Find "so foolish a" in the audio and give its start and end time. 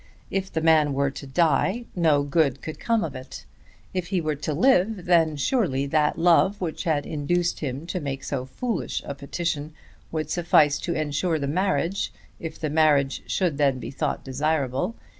8.23-9.13